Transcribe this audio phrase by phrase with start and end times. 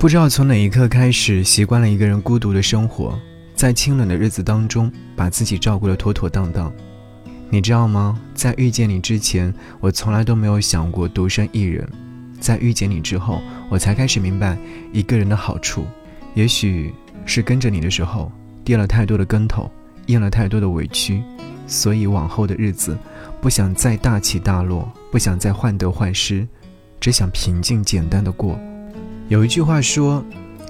[0.00, 3.20] 不知道从哪一刻开始，习惯了一个人孤独的生活，
[3.54, 6.72] 在清冷的日子当中，把自己照顾得妥妥当当。
[7.50, 8.18] 你知道吗？
[8.34, 11.86] 在遇见你之前，我从来都没有想过独身一人；
[12.40, 14.56] 在遇见你之后，我才开始明白
[14.90, 15.84] 一个人的好处。
[16.32, 16.94] 也许
[17.26, 18.32] 是跟着你的时候，
[18.64, 19.70] 跌了太多的跟头，
[20.06, 21.22] 咽了太多的委屈，
[21.66, 22.96] 所以往后的日子，
[23.42, 26.48] 不想再大起大落，不想再患得患失，
[26.98, 28.58] 只想平静简单的过。
[29.30, 30.24] 有一句话说，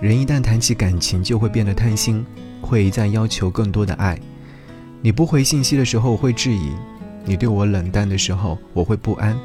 [0.00, 2.24] 人一旦谈起感情，就会变得贪心，
[2.60, 4.16] 会一再要求更多的爱。
[5.02, 6.70] 你不回信息的时候，我会质疑；
[7.24, 9.36] 你对我冷淡的时候，我会不安。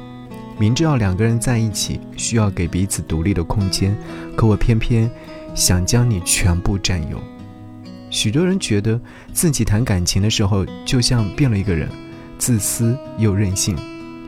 [0.60, 3.96] 明知道两个人在一起需要给彼此独立的空间，
[4.36, 5.10] 可我偏偏
[5.56, 7.20] 想将你全部占有。
[8.10, 9.00] 许多人觉得
[9.32, 11.88] 自己谈感情的时候就像变了一个人，
[12.38, 13.76] 自私又任性，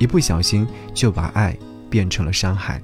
[0.00, 1.56] 一不小心就把爱
[1.88, 2.82] 变成了伤害。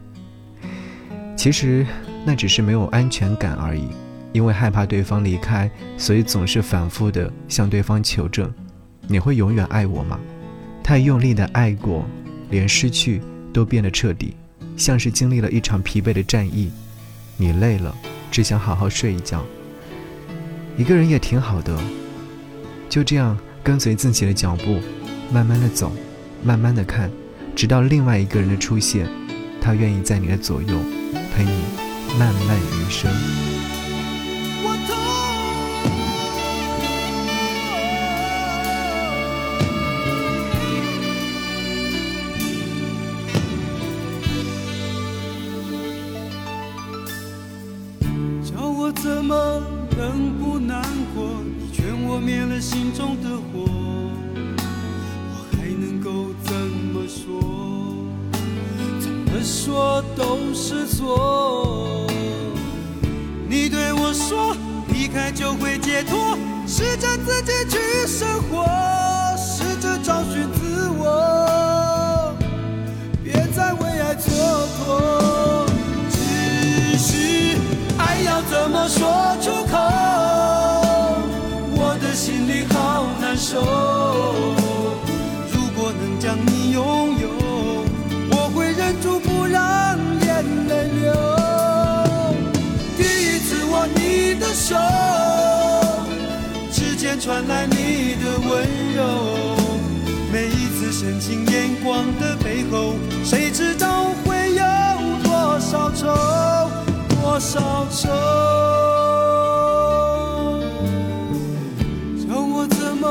[1.39, 1.87] 其实
[2.27, 3.85] 那只是没有安全感而已。
[4.33, 8.53] 因为害怕对方离开，所以总是反复的向对方求证
[9.09, 10.19] ：“你会永远爱我吗？”
[10.83, 12.05] 太用力的爱过，
[12.51, 13.23] 连失去
[13.53, 14.35] 都变得彻底，
[14.77, 16.71] 像是经历了一场疲惫的战役。
[17.39, 17.95] 你累了，
[18.31, 19.43] 只想好好睡一觉。
[20.77, 21.81] 一个人也挺好的，
[22.89, 24.81] 就这样跟随自己的脚步，
[25.33, 25.91] 慢慢的走，
[26.43, 27.11] 慢慢的看，
[27.57, 29.09] 直到另外一个人的出现，
[29.59, 30.79] 他愿意在你的左右，
[31.35, 31.51] 陪你
[32.19, 33.11] 漫漫余生。
[48.43, 49.63] 叫我怎么
[49.97, 50.83] 能不难
[51.15, 51.43] 过？
[51.59, 53.65] 你劝我灭了心中的火，
[59.49, 62.07] 说都是错。
[63.49, 64.55] 你对我说，
[64.93, 66.37] 离开就会解脱，
[66.67, 68.67] 试着自己去生活，
[69.39, 70.47] 试着找寻
[97.21, 99.03] 传来你的温柔。
[100.33, 104.63] 每一次深情眼光的背后，谁知道会有
[105.25, 106.07] 多少愁，
[107.09, 108.09] 多少愁？
[112.25, 113.07] 叫我怎么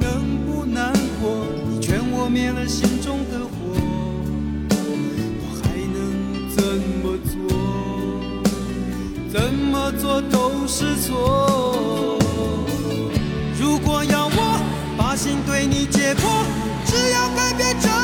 [0.00, 1.46] 能不难过？
[1.68, 3.54] 你劝我灭了心中的火，
[5.40, 5.96] 我还能
[6.50, 6.64] 怎
[7.02, 7.34] 么做？
[9.32, 11.53] 怎么做都是错。
[15.46, 16.44] 对你解剖，
[16.86, 18.03] 只要改变这